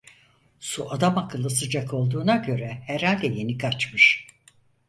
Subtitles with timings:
[0.59, 4.27] Su adamakıllı sıcak olduğuna göre, herhalde yeni kaçmış.